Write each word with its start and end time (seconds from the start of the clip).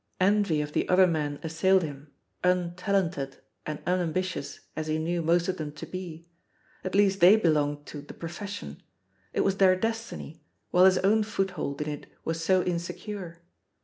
Envy 0.19 0.61
of 0.61 0.73
the 0.73 0.89
other 0.89 1.05
men 1.05 1.39
assailed 1.43 1.83
him, 1.83 2.11
un 2.43 2.73
talented 2.75 3.37
and 3.67 3.83
imambitious 3.85 4.61
as 4.75 4.87
he 4.87 4.97
knew 4.97 5.21
most 5.21 5.47
of 5.47 5.57
them 5.57 5.71
to 5.71 5.85
be— 5.85 6.27
at 6.83 6.95
least 6.95 7.19
they 7.19 7.35
belonged 7.35 7.85
to 7.85 8.01
"the 8.01 8.13
pro 8.15 8.27
fession." 8.29 8.77
It 9.31 9.41
was 9.41 9.57
their 9.57 9.75
destiny, 9.75 10.41
while 10.71 10.85
his 10.85 10.97
own 10.97 11.21
foothold 11.21 11.83
in 11.83 11.87
it 11.89 12.07
was 12.25 12.43
so 12.43 12.63
insecure. 12.63 13.43